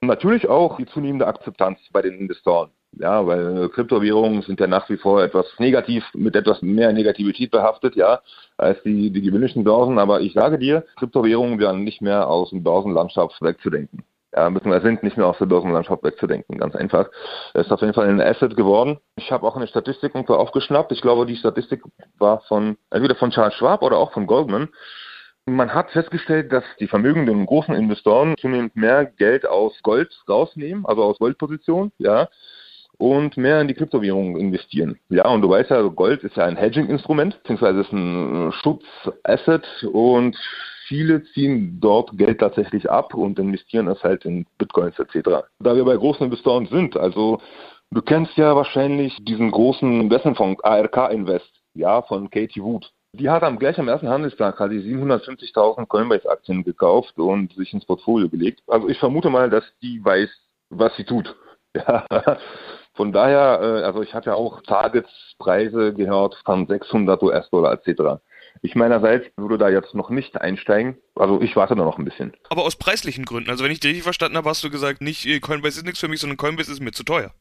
Natürlich 0.00 0.48
auch 0.48 0.76
die 0.76 0.86
zunehmende 0.86 1.26
Akzeptanz 1.26 1.78
bei 1.92 2.02
den 2.02 2.18
Investoren. 2.18 2.70
Ja, 2.92 3.26
weil 3.26 3.68
Kryptowährungen 3.68 4.42
sind 4.42 4.60
ja 4.60 4.66
nach 4.66 4.88
wie 4.88 4.96
vor 4.96 5.22
etwas 5.22 5.46
negativ, 5.58 6.04
mit 6.14 6.34
etwas 6.34 6.62
mehr 6.62 6.92
Negativität 6.92 7.50
behaftet, 7.50 7.96
ja, 7.96 8.20
als 8.56 8.82
die, 8.82 9.10
die 9.10 9.20
gewöhnlichen 9.20 9.62
Börsen. 9.62 9.98
Aber 9.98 10.20
ich 10.20 10.32
sage 10.32 10.58
dir, 10.58 10.84
Kryptowährungen 10.96 11.58
werden 11.58 11.84
nicht 11.84 12.00
mehr 12.00 12.28
aus 12.28 12.50
dem 12.50 12.62
Börsenlandschaft 12.62 13.42
wegzudenken 13.42 14.04
ja, 14.34 14.50
müssen 14.50 14.70
wir 14.70 14.80
sind 14.80 15.02
nicht 15.02 15.16
mehr 15.16 15.26
aus 15.26 15.38
der 15.38 15.46
Börsenlandschaft 15.46 16.02
wegzudenken, 16.02 16.58
ganz 16.58 16.74
einfach. 16.76 17.08
Es 17.54 17.66
ist 17.66 17.72
auf 17.72 17.80
jeden 17.80 17.94
Fall 17.94 18.08
ein 18.08 18.20
Asset 18.20 18.56
geworden. 18.56 18.98
Ich 19.16 19.32
habe 19.32 19.46
auch 19.46 19.56
eine 19.56 19.66
Statistik 19.66 20.14
irgendwo 20.14 20.34
aufgeschnappt. 20.34 20.92
Ich 20.92 21.00
glaube, 21.00 21.26
die 21.26 21.36
Statistik 21.36 21.82
war 22.18 22.40
von 22.42 22.76
entweder 22.90 23.14
von 23.14 23.30
Charles 23.30 23.54
Schwab 23.54 23.82
oder 23.82 23.96
auch 23.96 24.12
von 24.12 24.26
Goldman. 24.26 24.68
Man 25.46 25.72
hat 25.72 25.90
festgestellt, 25.92 26.52
dass 26.52 26.64
die 26.78 26.88
vermögenden 26.88 27.46
großen 27.46 27.74
Investoren 27.74 28.36
zunehmend 28.38 28.76
mehr 28.76 29.06
Geld 29.06 29.46
aus 29.46 29.72
Gold 29.82 30.12
rausnehmen, 30.28 30.84
also 30.84 31.04
aus 31.04 31.18
Goldpositionen, 31.18 31.90
ja, 31.96 32.28
und 32.98 33.36
mehr 33.38 33.60
in 33.60 33.68
die 33.68 33.74
Kryptowährungen 33.74 34.36
investieren. 34.36 34.98
Ja, 35.08 35.26
und 35.28 35.40
du 35.40 35.48
weißt 35.48 35.70
ja, 35.70 35.80
Gold 35.82 36.22
ist 36.22 36.36
ja 36.36 36.44
ein 36.44 36.56
Hedging-Instrument, 36.56 37.38
beziehungsweise 37.38 37.80
ist 37.80 37.92
ein 37.92 38.52
Schutzasset 38.52 39.66
und 39.90 40.36
viele 40.88 41.22
ziehen 41.34 41.78
dort 41.80 42.16
Geld 42.16 42.40
tatsächlich 42.40 42.90
ab 42.90 43.14
und 43.14 43.38
investieren 43.38 43.88
es 43.88 44.02
halt 44.02 44.24
in 44.24 44.46
Bitcoins 44.56 44.98
etc. 44.98 45.46
Da 45.60 45.76
wir 45.76 45.84
bei 45.84 45.96
großen 45.96 46.24
Investoren 46.24 46.66
sind, 46.66 46.96
also 46.96 47.40
du 47.90 48.02
kennst 48.02 48.36
ja 48.36 48.56
wahrscheinlich 48.56 49.16
diesen 49.24 49.50
großen 49.50 50.00
Investmentfonds 50.00 50.64
ARK 50.64 51.12
Invest, 51.12 51.50
ja, 51.74 52.02
von 52.02 52.30
Katie 52.30 52.62
Wood. 52.62 52.90
Die 53.12 53.30
hat 53.30 53.42
am 53.42 53.58
gleich 53.58 53.78
am 53.78 53.88
ersten 53.88 54.08
Handelstag 54.08 54.58
hat 54.58 54.70
750.000 54.70 55.86
Coinbase-Aktien 55.86 56.64
gekauft 56.64 57.18
und 57.18 57.52
sich 57.54 57.72
ins 57.72 57.86
Portfolio 57.86 58.28
gelegt. 58.28 58.62
Also 58.66 58.88
ich 58.88 58.98
vermute 58.98 59.30
mal, 59.30 59.48
dass 59.48 59.64
die 59.82 60.04
weiß, 60.04 60.28
was 60.70 60.94
sie 60.96 61.04
tut. 61.04 61.34
Ja. 61.86 62.06
Von 62.94 63.12
daher, 63.12 63.60
äh, 63.62 63.84
also 63.84 64.02
ich 64.02 64.12
habe 64.14 64.26
ja 64.26 64.34
auch 64.34 64.62
Targetspreise 64.62 65.94
gehört 65.94 66.34
von 66.44 66.66
600 66.66 67.22
US-Dollar 67.22 67.74
etc. 67.74 68.20
Ich 68.62 68.74
meinerseits 68.74 69.26
würde 69.36 69.58
da 69.58 69.68
jetzt 69.68 69.94
noch 69.94 70.10
nicht 70.10 70.40
einsteigen. 70.40 70.98
Also 71.14 71.40
ich 71.40 71.56
warte 71.56 71.74
da 71.76 71.84
noch 71.84 71.98
ein 71.98 72.04
bisschen. 72.04 72.32
Aber 72.50 72.64
aus 72.64 72.76
preislichen 72.76 73.24
Gründen. 73.24 73.50
Also 73.50 73.64
wenn 73.64 73.70
ich 73.70 73.80
dich 73.80 73.90
richtig 73.90 74.04
verstanden 74.04 74.36
habe, 74.36 74.48
hast 74.48 74.64
du 74.64 74.70
gesagt, 74.70 75.00
nicht 75.00 75.26
äh, 75.26 75.40
Coinbase 75.40 75.80
ist 75.80 75.84
nichts 75.84 76.00
für 76.00 76.08
mich, 76.08 76.20
sondern 76.20 76.36
Coinbase 76.36 76.72
ist 76.72 76.80
mir 76.80 76.92
zu 76.92 77.04
teuer. 77.04 77.32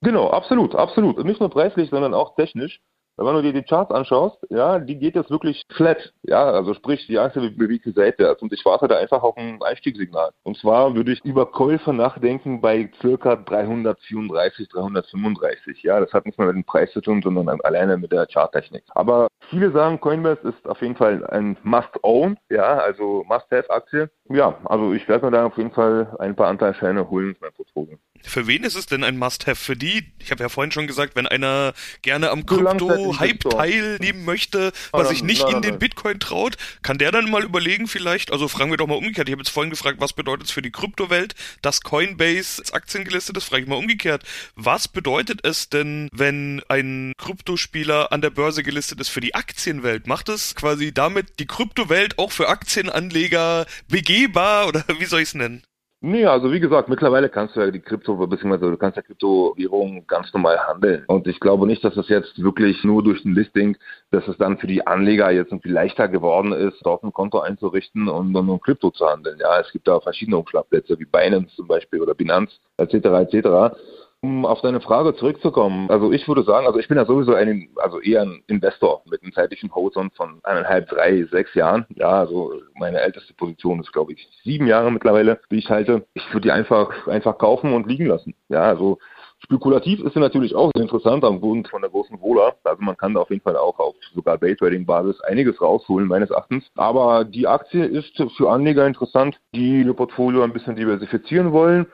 Genau, 0.00 0.30
absolut, 0.30 0.74
absolut. 0.74 1.24
Nicht 1.24 1.40
nur 1.40 1.50
preislich, 1.50 1.90
sondern 1.90 2.14
auch 2.14 2.34
technisch. 2.36 2.80
Wenn 3.16 3.34
du 3.34 3.42
dir 3.42 3.52
die 3.52 3.62
Charts 3.62 3.92
anschaust, 3.92 4.38
ja, 4.50 4.78
die 4.78 4.98
geht 4.98 5.14
jetzt 5.14 5.30
wirklich 5.30 5.62
flat. 5.72 6.12
Ja, 6.22 6.50
also 6.50 6.74
sprich, 6.74 7.06
die 7.06 7.18
Aktie 7.18 7.50
bewegt 7.50 7.84
sich 7.84 7.94
seitwärts 7.94 8.42
und 8.42 8.52
ich 8.52 8.64
warte 8.64 8.88
da 8.88 8.96
einfach 8.96 9.22
auf 9.22 9.36
ein 9.36 9.62
Einstiegssignal. 9.62 10.30
Und 10.42 10.56
zwar 10.58 10.94
würde 10.94 11.12
ich 11.12 11.24
über 11.24 11.46
Käufe 11.46 11.92
nachdenken 11.92 12.60
bei 12.60 12.90
circa 13.00 13.36
334, 13.36 14.68
335. 14.68 15.82
Ja, 15.82 16.00
das 16.00 16.12
hat 16.12 16.24
nichts 16.24 16.38
mehr 16.38 16.48
mit 16.48 16.56
dem 16.56 16.64
Preis 16.64 16.92
zu 16.92 17.00
tun, 17.00 17.22
sondern 17.22 17.48
alleine 17.62 17.96
mit 17.96 18.12
der 18.12 18.26
Charttechnik. 18.26 18.84
Aber 18.90 19.28
viele 19.50 19.70
sagen, 19.70 20.00
Coinbase 20.00 20.48
ist 20.48 20.66
auf 20.68 20.80
jeden 20.82 20.96
Fall 20.96 21.24
ein 21.26 21.56
Must-Own, 21.62 22.36
ja, 22.50 22.78
also 22.78 23.24
Must-Have-Aktie. 23.28 24.10
Ja, 24.30 24.58
also 24.64 24.92
ich 24.92 25.06
werde 25.08 25.26
mir 25.26 25.32
da 25.32 25.46
auf 25.46 25.56
jeden 25.56 25.72
Fall 25.72 26.14
ein 26.18 26.34
paar 26.34 26.48
Anteilscheine 26.48 27.08
holen 27.10 27.30
in 27.30 27.36
mein 27.40 27.52
Portfolio. 27.52 27.96
Für 28.24 28.46
wen 28.46 28.64
ist 28.64 28.74
es 28.74 28.86
denn 28.86 29.04
ein 29.04 29.18
Must-Have? 29.18 29.56
Für 29.56 29.76
die, 29.76 30.12
ich 30.18 30.30
habe 30.30 30.42
ja 30.42 30.48
vorhin 30.48 30.72
schon 30.72 30.86
gesagt, 30.86 31.14
wenn 31.14 31.26
einer 31.26 31.74
gerne 32.02 32.30
am 32.30 32.46
Krypto-Hype 32.46 33.40
teilnehmen 33.40 34.24
möchte, 34.24 34.72
was 34.92 35.10
sich 35.10 35.22
nicht 35.22 35.48
in 35.48 35.62
den 35.62 35.78
Bitcoin 35.78 36.18
traut, 36.18 36.56
kann 36.82 36.98
der 36.98 37.12
dann 37.12 37.30
mal 37.30 37.44
überlegen 37.44 37.86
vielleicht, 37.86 38.32
also 38.32 38.48
fragen 38.48 38.70
wir 38.70 38.78
doch 38.78 38.86
mal 38.86 38.94
umgekehrt, 38.96 39.28
ich 39.28 39.32
habe 39.32 39.42
jetzt 39.42 39.50
vorhin 39.50 39.70
gefragt, 39.70 40.00
was 40.00 40.14
bedeutet 40.14 40.46
es 40.46 40.52
für 40.52 40.62
die 40.62 40.70
Kryptowelt, 40.70 41.34
dass 41.62 41.82
Coinbase 41.82 42.60
als 42.60 42.72
Aktien 42.72 43.04
gelistet 43.04 43.36
ist, 43.36 43.44
frage 43.44 43.62
ich 43.62 43.68
mal 43.68 43.76
umgekehrt. 43.76 44.24
Was 44.54 44.88
bedeutet 44.88 45.44
es 45.44 45.68
denn, 45.68 46.08
wenn 46.12 46.62
ein 46.68 47.12
Kryptospieler 47.18 48.10
an 48.10 48.22
der 48.22 48.30
Börse 48.30 48.62
gelistet 48.62 49.00
ist 49.00 49.10
für 49.10 49.20
die 49.20 49.34
Aktienwelt? 49.34 50.06
Macht 50.06 50.28
es 50.28 50.54
quasi 50.54 50.92
damit 50.92 51.38
die 51.38 51.46
Kryptowelt 51.46 52.18
auch 52.18 52.32
für 52.32 52.48
Aktienanleger 52.48 53.66
begehbar 53.88 54.68
oder 54.68 54.84
wie 54.98 55.04
soll 55.04 55.20
ich 55.20 55.28
es 55.28 55.34
nennen? 55.34 55.62
Nee, 56.06 56.26
also 56.26 56.52
wie 56.52 56.60
gesagt, 56.60 56.90
mittlerweile 56.90 57.30
kannst 57.30 57.56
du 57.56 57.60
ja 57.60 57.70
die 57.70 57.80
Krypto, 57.80 58.14
beziehungsweise 58.26 58.70
du 58.70 58.76
kannst 58.76 58.98
ja 58.98 59.02
Kryptowährungen 59.02 60.06
ganz 60.06 60.30
normal 60.34 60.58
handeln. 60.58 61.02
Und 61.06 61.26
ich 61.26 61.40
glaube 61.40 61.66
nicht, 61.66 61.82
dass 61.82 61.94
das 61.94 62.10
jetzt 62.10 62.42
wirklich 62.42 62.84
nur 62.84 63.02
durch 63.02 63.24
ein 63.24 63.34
Listing, 63.34 63.78
dass 64.10 64.28
es 64.28 64.36
dann 64.36 64.58
für 64.58 64.66
die 64.66 64.86
Anleger 64.86 65.30
jetzt 65.30 65.50
irgendwie 65.50 65.70
leichter 65.70 66.08
geworden 66.08 66.52
ist, 66.52 66.76
dort 66.82 67.04
ein 67.04 67.12
Konto 67.14 67.40
einzurichten 67.40 68.10
und 68.10 68.32
nur 68.32 68.60
Krypto 68.60 68.90
zu 68.90 69.06
handeln. 69.06 69.38
Ja, 69.40 69.58
es 69.58 69.72
gibt 69.72 69.88
da 69.88 69.98
verschiedene 69.98 70.36
Umschlagplätze, 70.36 70.98
wie 70.98 71.06
Binance 71.06 71.56
zum 71.56 71.68
Beispiel 71.68 72.02
oder 72.02 72.12
Binance 72.12 72.54
etc. 72.76 72.92
etc. 73.32 73.74
Um 74.24 74.46
auf 74.46 74.62
deine 74.62 74.80
Frage 74.80 75.14
zurückzukommen, 75.14 75.90
also 75.90 76.10
ich 76.10 76.26
würde 76.26 76.44
sagen, 76.44 76.66
also 76.66 76.78
ich 76.78 76.88
bin 76.88 76.96
ja 76.96 77.04
sowieso 77.04 77.34
ein, 77.34 77.68
also 77.76 78.00
eher 78.00 78.22
ein 78.22 78.42
Investor 78.46 79.02
mit 79.04 79.22
einem 79.22 79.34
zeitlichen 79.34 79.74
Horizont 79.74 80.14
von 80.14 80.40
eineinhalb, 80.44 80.88
drei, 80.88 81.24
sechs 81.24 81.52
Jahren. 81.52 81.84
Ja, 81.90 82.20
also 82.20 82.54
meine 82.74 83.00
älteste 83.00 83.34
Position 83.34 83.80
ist, 83.80 83.92
glaube 83.92 84.14
ich, 84.14 84.26
sieben 84.42 84.66
Jahre 84.66 84.90
mittlerweile, 84.90 85.40
die 85.50 85.58
ich 85.58 85.68
halte. 85.68 86.06
Ich 86.14 86.26
würde 86.32 86.48
die 86.48 86.52
einfach, 86.52 87.06
einfach 87.06 87.36
kaufen 87.36 87.74
und 87.74 87.86
liegen 87.86 88.06
lassen. 88.06 88.34
Ja, 88.48 88.62
also 88.62 88.96
Spekulativ 89.40 90.00
ist 90.00 90.14
sie 90.14 90.20
natürlich 90.20 90.54
auch 90.54 90.70
sehr 90.74 90.84
interessant 90.84 91.22
am 91.22 91.42
Grund 91.42 91.68
von 91.68 91.82
der 91.82 91.90
großen 91.90 92.18
Wohler. 92.22 92.54
Also 92.64 92.82
man 92.82 92.96
kann 92.96 93.12
da 93.12 93.20
auf 93.20 93.28
jeden 93.28 93.42
Fall 93.42 93.58
auch 93.58 93.78
auf 93.78 93.94
sogar 94.14 94.38
Daytrading-Basis 94.38 95.20
einiges 95.20 95.60
rausholen, 95.60 96.08
meines 96.08 96.30
Erachtens. 96.30 96.64
Aber 96.76 97.26
die 97.26 97.46
Aktie 97.46 97.84
ist 97.84 98.16
für 98.38 98.50
Anleger 98.50 98.86
interessant, 98.86 99.38
die 99.54 99.82
ihr 99.82 99.92
Portfolio 99.92 100.44
ein 100.44 100.54
bisschen 100.54 100.76
diversifizieren 100.76 101.52
wollen 101.52 101.84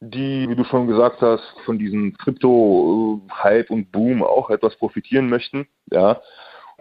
die, 0.00 0.48
wie 0.48 0.54
du 0.54 0.64
schon 0.64 0.86
gesagt 0.86 1.20
hast, 1.22 1.42
von 1.64 1.78
diesem 1.78 2.16
Krypto-Hype 2.16 3.70
und 3.70 3.90
Boom 3.90 4.22
auch 4.22 4.50
etwas 4.50 4.76
profitieren 4.76 5.28
möchten. 5.28 5.66
Ja, 5.90 6.20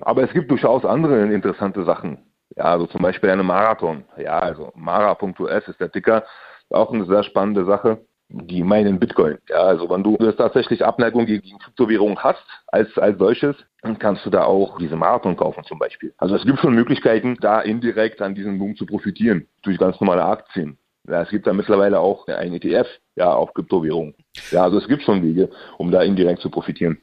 aber 0.02 0.24
es 0.24 0.34
gibt 0.34 0.52
durchaus 0.52 0.86
andere 0.86 1.34
interessante 1.34 1.84
Sachen. 1.84 2.20
Ja, 2.56 2.66
also 2.66 2.86
zum 2.88 3.02
Beispiel 3.02 3.30
eine 3.30 3.44
Marathon. 3.44 4.04
Ja, 4.18 4.40
also 4.40 4.72
Mara.us 4.76 5.68
ist 5.68 5.80
der 5.80 5.92
Ticker. 5.92 6.24
Auch 6.70 6.92
eine 6.92 7.06
sehr 7.06 7.24
spannende 7.24 7.66
Sache. 7.66 8.00
Die 8.30 8.62
meinen 8.62 9.00
Bitcoin. 9.00 9.38
Ja, 9.48 9.62
also 9.62 9.90
wenn 9.90 10.04
du 10.04 10.18
jetzt 10.20 10.38
tatsächlich 10.38 10.84
Abneigung 10.84 11.26
gegen 11.26 11.58
Kryptowährungen 11.60 12.18
hast, 12.22 12.44
als, 12.68 12.98
als 12.98 13.18
solches, 13.18 13.56
dann 13.82 13.98
kannst 14.00 14.26
du 14.26 14.30
da 14.30 14.44
auch 14.44 14.78
diese 14.80 14.98
Marathon 14.98 15.38
kaufen 15.38 15.64
zum 15.64 15.80
Beispiel. 15.80 16.14
Also 16.18 16.36
es 16.36 16.44
gibt 16.44 16.60
schon 16.60 16.76
Möglichkeiten, 16.76 17.38
da 17.40 17.62
indirekt 17.62 18.22
an 18.22 18.36
diesem 18.36 18.60
Boom 18.60 18.76
zu 18.76 18.86
profitieren. 18.86 19.48
Durch 19.64 19.78
ganz 19.78 20.00
normale 20.02 20.26
Aktien. 20.26 20.78
Ja, 21.08 21.22
es 21.22 21.30
gibt 21.30 21.48
da 21.48 21.54
mittlerweile 21.54 22.00
auch 22.00 22.28
ein 22.28 22.54
ETF, 22.54 22.88
ja, 23.16 23.34
auf 23.34 23.54
Kryptowährungen. 23.54 24.14
Ja, 24.52 24.64
also 24.64 24.78
es 24.78 24.88
gibt 24.88 25.04
schon 25.04 25.24
Wege, 25.24 25.50
um 25.78 25.92
da 25.92 26.02
indirekt 26.02 26.42
zu 26.42 26.50
profitieren. 26.50 27.02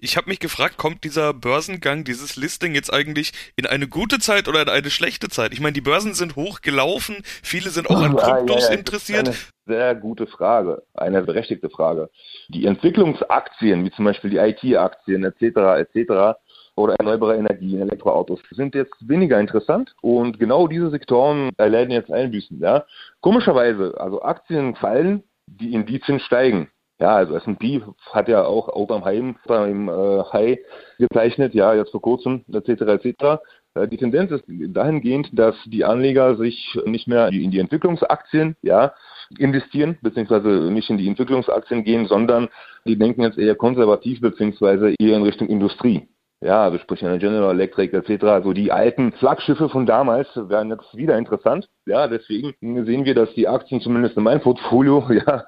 Ich 0.00 0.16
habe 0.16 0.28
mich 0.28 0.38
gefragt, 0.38 0.76
kommt 0.76 1.02
dieser 1.02 1.34
Börsengang, 1.34 2.04
dieses 2.04 2.36
Listing 2.36 2.72
jetzt 2.72 2.92
eigentlich 2.92 3.32
in 3.56 3.66
eine 3.66 3.88
gute 3.88 4.20
Zeit 4.20 4.46
oder 4.46 4.62
in 4.62 4.68
eine 4.68 4.90
schlechte 4.90 5.28
Zeit? 5.28 5.52
Ich 5.52 5.60
meine, 5.60 5.72
die 5.72 5.80
Börsen 5.80 6.14
sind 6.14 6.36
hochgelaufen, 6.36 7.16
viele 7.42 7.70
sind 7.70 7.90
auch 7.90 8.00
an 8.00 8.14
Kryptos 8.16 8.68
ja, 8.68 8.70
ja, 8.70 8.78
interessiert. 8.78 9.26
Das 9.26 9.34
ist 9.34 9.52
eine 9.66 9.76
sehr 9.76 9.94
gute 9.96 10.28
Frage, 10.28 10.82
eine 10.94 11.22
berechtigte 11.22 11.68
Frage. 11.68 12.10
Die 12.48 12.66
Entwicklungsaktien, 12.66 13.84
wie 13.84 13.90
zum 13.90 14.04
Beispiel 14.04 14.30
die 14.30 14.36
IT-Aktien 14.36 15.24
etc. 15.24 15.90
etc 15.92 16.38
oder 16.78 16.94
erneuerbare 16.94 17.36
Energien, 17.36 17.80
Elektroautos 17.80 18.40
sind 18.50 18.74
jetzt 18.74 18.96
weniger 19.08 19.40
interessant 19.40 19.94
und 20.00 20.38
genau 20.38 20.66
diese 20.68 20.90
Sektoren 20.90 21.50
erleiden 21.56 21.92
jetzt 21.92 22.10
Einbüßen. 22.10 22.58
Ja. 22.60 22.84
Komischerweise, 23.20 23.94
also 23.98 24.22
Aktien 24.22 24.74
fallen, 24.74 25.22
die 25.46 25.72
Indizien 25.72 26.20
steigen. 26.20 26.68
Ja, 27.00 27.14
also 27.14 27.36
S&P 27.36 27.82
hat 28.10 28.28
ja 28.28 28.44
auch 28.44 28.68
Oldham 28.74 29.04
Heim 29.04 29.36
beim 29.46 29.88
äh, 29.88 30.22
High 30.32 30.58
gezeichnet, 30.98 31.54
ja, 31.54 31.72
jetzt 31.72 31.92
vor 31.92 32.02
kurzem, 32.02 32.44
etc., 32.52 32.68
etc. 32.80 33.40
Äh, 33.74 33.86
die 33.86 33.96
Tendenz 33.96 34.32
ist 34.32 34.44
dahingehend, 34.48 35.30
dass 35.32 35.54
die 35.66 35.84
Anleger 35.84 36.36
sich 36.36 36.76
nicht 36.86 37.06
mehr 37.06 37.28
in 37.28 37.52
die 37.52 37.60
Entwicklungsaktien, 37.60 38.56
ja, 38.62 38.94
investieren, 39.38 39.98
beziehungsweise 40.02 40.48
nicht 40.48 40.90
in 40.90 40.98
die 40.98 41.06
Entwicklungsaktien 41.06 41.84
gehen, 41.84 42.06
sondern 42.06 42.48
die 42.84 42.98
denken 42.98 43.22
jetzt 43.22 43.38
eher 43.38 43.54
konservativ, 43.54 44.20
beziehungsweise 44.20 44.94
eher 44.98 45.16
in 45.16 45.22
Richtung 45.22 45.48
Industrie. 45.48 46.08
Ja, 46.40 46.62
also 46.62 46.78
sprich 46.78 47.04
eine 47.04 47.18
General 47.18 47.52
Electric 47.52 47.96
etc. 47.96 48.22
Also 48.24 48.52
die 48.52 48.70
alten 48.70 49.10
Flaggschiffe 49.12 49.68
von 49.68 49.86
damals 49.86 50.28
werden 50.36 50.70
jetzt 50.70 50.96
wieder 50.96 51.18
interessant. 51.18 51.68
Ja, 51.84 52.06
deswegen 52.06 52.54
sehen 52.60 53.04
wir, 53.04 53.14
dass 53.14 53.34
die 53.34 53.48
Aktien 53.48 53.80
zumindest 53.80 54.16
in 54.16 54.22
meinem 54.22 54.40
Portfolio, 54.40 55.04
ja, 55.10 55.44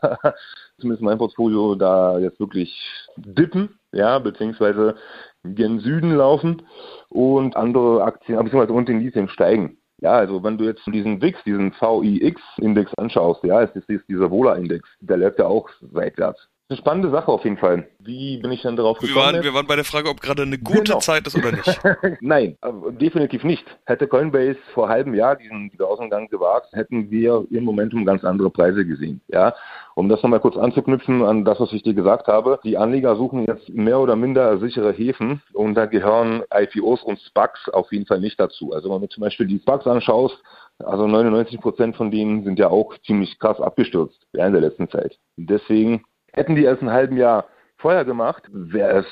zumindest 0.79 1.03
in 1.03 1.07
meinem 1.07 1.19
Portfolio 1.19 1.77
da 1.77 2.19
jetzt 2.19 2.41
wirklich 2.41 2.77
dippen, 3.17 3.79
ja, 3.93 4.19
beziehungsweise 4.19 4.97
gen 5.45 5.79
Süden 5.79 6.13
laufen 6.13 6.63
und 7.09 7.57
andere 7.57 8.03
Aktien, 8.03 8.39
beziehungsweise 8.43 8.73
unten 8.73 8.93
in 8.93 9.01
Lithium 9.01 9.29
steigen. 9.29 9.79
Ja, 10.03 10.13
also 10.15 10.43
wenn 10.43 10.59
du 10.59 10.65
jetzt 10.65 10.83
diesen 10.87 11.23
VIX, 11.23 11.45
diesen 11.45 11.73
VIX-Index 11.73 12.95
anschaust, 12.95 13.45
ja, 13.45 13.63
es 13.63 13.71
ist 13.77 14.09
dieser 14.09 14.31
Wohler-Index, 14.31 14.89
der 15.01 15.19
läuft 15.19 15.39
ja 15.39 15.47
auch 15.47 15.69
seitwärts. 15.93 16.49
Eine 16.71 16.77
spannende 16.77 17.11
Sache 17.11 17.33
auf 17.33 17.43
jeden 17.43 17.57
Fall. 17.57 17.89
Wie 17.99 18.37
bin 18.37 18.53
ich 18.53 18.63
denn 18.63 18.77
darauf 18.77 18.99
gekommen? 18.99 19.17
Wir 19.17 19.21
waren, 19.21 19.43
wir 19.43 19.55
waren 19.55 19.67
bei 19.67 19.75
der 19.75 19.85
Frage, 19.85 20.09
ob 20.09 20.21
gerade 20.21 20.43
eine 20.43 20.57
gute 20.57 20.85
genau. 20.85 21.01
Zeit 21.01 21.27
ist 21.27 21.37
oder 21.37 21.51
nicht. 21.51 21.81
Nein, 22.21 22.57
definitiv 22.91 23.43
nicht. 23.43 23.65
Hätte 23.87 24.07
Coinbase 24.07 24.57
vor 24.73 24.89
halben 24.89 25.13
Jahr 25.15 25.35
diesen 25.35 25.73
Börsengang 25.77 26.29
gewagt, 26.29 26.69
hätten 26.73 27.11
wir 27.11 27.45
im 27.51 27.65
Momentum 27.65 28.05
ganz 28.05 28.23
andere 28.23 28.51
Preise 28.51 28.87
gesehen. 28.87 29.21
Ja, 29.27 29.53
um 29.97 30.09
das 30.09 30.23
nochmal 30.23 30.39
kurz 30.39 30.57
anzuknüpfen 30.57 31.25
an 31.25 31.45
das, 31.45 31.59
was 31.59 31.73
ich 31.73 31.83
dir 31.83 31.95
gesagt 31.95 32.29
habe. 32.29 32.61
Die 32.63 32.77
Anleger 32.77 33.17
suchen 33.17 33.47
jetzt 33.47 33.69
mehr 33.69 33.99
oder 33.99 34.15
minder 34.15 34.59
sichere 34.59 34.93
Häfen 34.93 35.43
und 35.53 35.75
da 35.75 35.87
gehören 35.87 36.45
IPOs 36.55 37.03
und 37.03 37.19
SPACs 37.19 37.69
auf 37.71 37.91
jeden 37.91 38.07
Fall 38.07 38.21
nicht 38.21 38.39
dazu. 38.39 38.73
Also 38.73 38.95
wenn 38.95 39.01
du 39.01 39.09
zum 39.09 39.23
Beispiel 39.23 39.49
die 39.49 39.59
SPACs 39.59 39.89
anschaust, 39.89 40.41
also 40.79 41.09
99 41.09 41.61
Prozent 41.61 41.97
von 41.97 42.13
denen 42.13 42.45
sind 42.45 42.61
ja 42.61 42.69
auch 42.69 42.97
ziemlich 43.05 43.41
krass 43.41 43.61
abgestürzt 43.61 44.25
während 44.33 44.55
der 44.55 44.63
letzten 44.63 44.89
Zeit. 44.89 45.19
Deswegen 45.37 46.05
Hätten 46.33 46.57
die 46.57 46.65
es 46.65 46.81
ein 46.81 46.91
halben 46.91 47.17
Jahr 47.17 47.47
vorher 47.77 48.05
gemacht, 48.05 48.45
wäre 48.53 49.01
es 49.01 49.07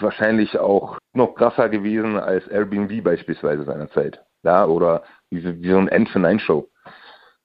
wahrscheinlich 0.00 0.58
auch 0.58 0.98
noch 1.12 1.34
krasser 1.34 1.68
gewesen 1.68 2.18
als 2.18 2.46
Airbnb 2.48 3.02
beispielsweise 3.02 3.64
seinerzeit. 3.64 4.22
Ja, 4.42 4.66
oder 4.66 5.02
wie, 5.30 5.62
wie 5.62 5.70
so 5.70 5.78
ein 5.78 5.88
End 5.88 6.08
for 6.08 6.20
Nine 6.20 6.40
Show. 6.40 6.68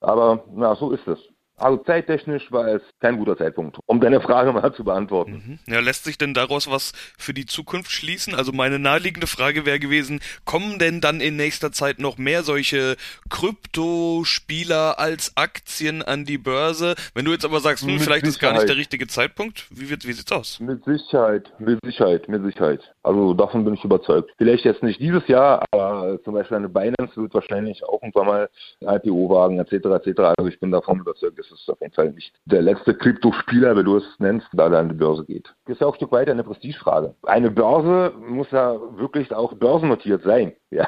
Aber 0.02 0.46
na, 0.52 0.76
so 0.76 0.92
ist 0.92 1.08
es. 1.08 1.20
Also 1.60 1.84
zeittechnisch 1.84 2.52
war 2.52 2.68
es 2.68 2.82
kein 3.00 3.18
guter 3.18 3.38
Zeitpunkt, 3.38 3.78
um 3.86 4.00
deine 4.00 4.22
Frage 4.22 4.52
mal 4.54 4.74
zu 4.74 4.84
beantworten. 4.84 5.60
Mhm. 5.66 5.74
Ja, 5.74 5.80
lässt 5.80 6.06
sich 6.06 6.18
denn 6.18 6.34
daraus 6.34 6.70
was 6.70 6.94
für 7.18 7.34
die 7.34 7.46
Zukunft 7.46 7.92
schließen? 7.92 8.34
Also 8.36 8.52
meine 8.52 8.80
naheliegende 8.80 9.28
Frage 9.28 9.66
wäre 9.66 9.80
gewesen, 9.80 10.20
kommen 10.46 10.80
denn 10.80 11.02
dann 11.02 11.22
in 11.22 11.36
nächster 11.36 11.72
Zeit 11.72 12.00
noch 12.00 12.18
mehr 12.18 12.44
solche 12.44 12.96
Kryptospieler 13.30 15.00
als 15.00 15.36
Aktien 15.36 16.02
an 16.02 16.26
die 16.26 16.38
Börse? 16.38 16.96
Wenn 17.14 17.26
du 17.26 17.32
jetzt 17.32 17.46
aber 17.46 17.60
sagst, 17.60 17.84
hm, 17.84 18.00
vielleicht 18.00 18.26
Sicherheit. 18.26 18.28
ist 18.28 18.40
gar 18.40 18.54
nicht 18.54 18.70
der 18.70 18.78
richtige 18.78 19.08
Zeitpunkt, 19.08 19.68
wie, 19.70 19.90
wird, 19.90 20.08
wie 20.08 20.14
sieht's 20.14 20.32
aus? 20.32 20.60
Mit 20.60 20.84
Sicherheit, 20.86 21.52
mit 21.60 21.80
Sicherheit, 21.84 22.28
mit 22.30 22.44
Sicherheit. 22.44 22.82
Also 23.04 23.34
davon 23.34 23.64
bin 23.64 23.74
ich 23.74 23.84
überzeugt. 23.84 24.32
Vielleicht 24.38 24.66
jetzt 24.66 24.84
nicht 24.84 25.00
dieses 25.00 25.28
Jahr, 25.28 25.64
aber 25.72 26.20
zum 26.24 26.34
Beispiel 26.34 26.58
eine 26.58 26.70
Binance 26.70 27.16
wird 27.16 27.34
wahrscheinlich 27.34 27.84
auch 27.84 28.02
irgendwann 28.02 28.28
mal 28.28 28.50
IPO 28.82 29.30
wagen, 29.30 29.60
etc. 29.60 30.06
etc. 30.06 30.20
Also 30.38 30.50
ich 30.50 30.60
bin 30.60 30.72
davon 30.72 31.00
überzeugt, 31.00 31.40
dass 31.40 31.50
ist 31.50 31.70
auf 31.70 31.80
jeden 31.82 31.94
Fall 31.94 32.12
nicht 32.12 32.34
der 32.46 32.62
letzte 32.62 32.94
Kryptospieler, 32.94 33.78
wie 33.78 33.84
du 33.84 33.98
es 33.98 34.04
nennst, 34.20 34.48
da 34.54 34.70
der 34.70 34.80
an 34.80 34.90
die 34.90 34.96
Börse 34.96 35.26
geht. 35.26 35.54
Das 35.66 35.76
ist 35.76 35.82
ja 35.82 35.88
auch 35.88 35.94
ein 35.94 35.98
Stück 35.98 36.12
weit 36.12 36.30
eine 36.30 36.44
Prestigefrage. 36.44 37.16
Eine 37.24 37.52
Börse 37.52 38.14
muss 38.18 38.52
ja 38.52 38.76
wirklich 38.98 39.34
auch 39.34 39.54
börsennotiert 39.54 40.24
sein. 40.24 40.54
Ja. 40.72 40.86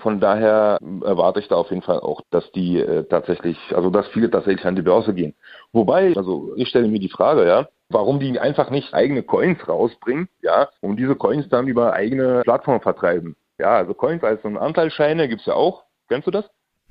Von 0.00 0.20
daher 0.20 0.76
erwarte 1.02 1.40
ich 1.40 1.48
da 1.48 1.56
auf 1.56 1.70
jeden 1.70 1.80
Fall 1.80 2.00
auch, 2.00 2.20
dass 2.30 2.52
die 2.52 2.78
äh, 2.78 3.04
tatsächlich, 3.04 3.56
also 3.74 3.88
dass 3.88 4.06
viele 4.08 4.30
tatsächlich 4.30 4.66
an 4.66 4.76
die 4.76 4.82
Börse 4.82 5.14
gehen. 5.14 5.34
Wobei, 5.72 6.12
also 6.14 6.52
ich 6.56 6.68
stelle 6.68 6.88
mir 6.88 6.98
die 6.98 7.08
Frage, 7.08 7.46
ja, 7.46 7.68
warum 7.94 8.20
die 8.20 8.38
einfach 8.38 8.70
nicht 8.70 8.92
eigene 8.92 9.22
Coins 9.22 9.66
rausbringen, 9.66 10.28
ja, 10.42 10.68
und 10.80 10.96
diese 10.96 11.14
Coins 11.14 11.48
dann 11.48 11.68
über 11.68 11.94
eigene 11.94 12.42
Plattformen 12.42 12.82
vertreiben. 12.82 13.36
Ja, 13.58 13.76
also 13.76 13.94
Coins 13.94 14.22
als 14.22 14.42
so 14.42 14.48
Anteilsscheine 14.48 15.28
gibt's 15.28 15.46
ja 15.46 15.54
auch. 15.54 15.84
Kennst 16.08 16.26
du 16.26 16.32
das? 16.32 16.44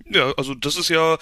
Ja, 0.06 0.32
also 0.38 0.56
das 0.56 0.78
ist 0.78 0.90
ja, 0.90 1.18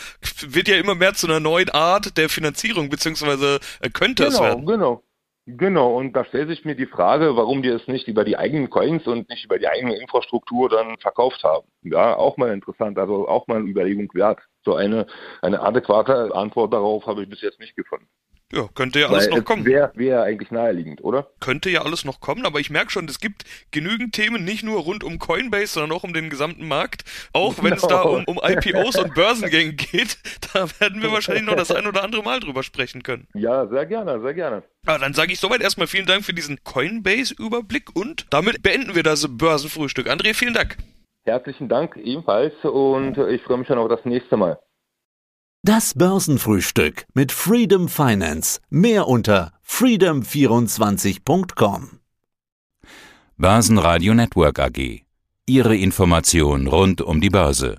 wird 0.47 0.67
ja 0.67 0.77
immer 0.77 0.95
mehr 0.95 1.13
zu 1.13 1.27
einer 1.27 1.39
neuen 1.39 1.69
Art 1.69 2.17
der 2.17 2.29
Finanzierung, 2.29 2.89
beziehungsweise 2.89 3.59
äh, 3.81 3.89
könnte 3.89 4.23
genau, 4.23 4.35
es 4.35 4.41
werden. 4.41 4.65
Genau, 4.65 4.77
genau. 4.77 5.03
Genau, 5.47 5.97
und 5.97 6.13
da 6.13 6.23
stellt 6.23 6.49
sich 6.49 6.65
mir 6.65 6.75
die 6.75 6.85
Frage, 6.85 7.35
warum 7.35 7.63
die 7.63 7.69
es 7.69 7.87
nicht 7.87 8.07
über 8.07 8.23
die 8.23 8.37
eigenen 8.37 8.69
Coins 8.69 9.07
und 9.07 9.27
nicht 9.27 9.43
über 9.43 9.57
die 9.57 9.67
eigene 9.67 9.95
Infrastruktur 9.99 10.69
dann 10.69 10.97
verkauft 10.99 11.43
haben. 11.43 11.67
Ja, 11.81 12.15
auch 12.15 12.37
mal 12.37 12.53
interessant, 12.53 12.99
also 12.99 13.27
auch 13.27 13.47
mal 13.47 13.57
eine 13.57 13.67
Überlegung 13.67 14.07
wert. 14.13 14.39
So 14.63 14.75
eine, 14.75 15.07
eine 15.41 15.59
adäquate 15.61 16.33
Antwort 16.35 16.71
darauf 16.71 17.07
habe 17.07 17.23
ich 17.23 17.29
bis 17.29 17.41
jetzt 17.41 17.59
nicht 17.59 17.75
gefunden. 17.75 18.07
Ja, 18.51 18.67
könnte 18.73 18.99
ja 18.99 19.07
alles 19.07 19.29
Weil 19.29 19.39
noch 19.39 19.45
kommen. 19.45 19.65
Wäre 19.65 19.91
wär 19.95 20.23
eigentlich 20.23 20.51
naheliegend, 20.51 21.03
oder? 21.03 21.27
Könnte 21.39 21.69
ja 21.69 21.83
alles 21.83 22.03
noch 22.03 22.19
kommen, 22.19 22.45
aber 22.45 22.59
ich 22.59 22.69
merke 22.69 22.91
schon, 22.91 23.05
es 23.05 23.19
gibt 23.19 23.45
genügend 23.71 24.13
Themen, 24.13 24.43
nicht 24.43 24.63
nur 24.63 24.81
rund 24.81 25.03
um 25.03 25.19
Coinbase, 25.19 25.73
sondern 25.73 25.97
auch 25.97 26.03
um 26.03 26.13
den 26.13 26.29
gesamten 26.29 26.67
Markt. 26.67 27.03
Auch 27.33 27.63
wenn 27.63 27.73
es 27.73 27.81
da 27.81 28.01
um, 28.01 28.25
um 28.25 28.39
IPOs 28.43 28.97
und 28.97 29.13
Börsengänge 29.13 29.73
geht, 29.91 30.17
da 30.53 30.67
werden 30.79 31.01
wir 31.01 31.11
wahrscheinlich 31.11 31.45
noch 31.45 31.55
das 31.55 31.71
ein 31.71 31.87
oder 31.87 32.03
andere 32.03 32.23
Mal 32.23 32.39
drüber 32.39 32.63
sprechen 32.63 33.03
können. 33.03 33.27
Ja, 33.33 33.67
sehr 33.67 33.85
gerne, 33.85 34.21
sehr 34.21 34.33
gerne. 34.33 34.63
Aber 34.85 34.99
dann 34.99 35.13
sage 35.13 35.31
ich 35.31 35.39
soweit 35.39 35.61
erstmal 35.61 35.87
vielen 35.87 36.05
Dank 36.05 36.25
für 36.25 36.33
diesen 36.33 36.63
Coinbase-Überblick 36.63 37.95
und 37.95 38.25
damit 38.31 38.63
beenden 38.63 38.95
wir 38.95 39.03
das 39.03 39.27
Börsenfrühstück. 39.29 40.07
André, 40.07 40.33
vielen 40.33 40.53
Dank. 40.53 40.77
Herzlichen 41.23 41.69
Dank 41.69 41.95
ebenfalls 41.97 42.53
und 42.63 43.17
ich 43.17 43.43
freue 43.43 43.59
mich 43.59 43.67
schon 43.67 43.77
auf 43.77 43.89
das 43.89 44.03
nächste 44.05 44.37
Mal. 44.37 44.57
Das 45.63 45.93
Börsenfrühstück 45.93 47.05
mit 47.13 47.31
Freedom 47.31 47.87
Finance. 47.87 48.61
Mehr 48.71 49.07
unter 49.07 49.53
freedom24.com. 49.63 51.99
Börsenradio 53.37 54.15
Network 54.15 54.57
AG. 54.57 55.03
Ihre 55.45 55.77
Information 55.77 56.65
rund 56.65 57.03
um 57.03 57.21
die 57.21 57.29
Börse. 57.29 57.77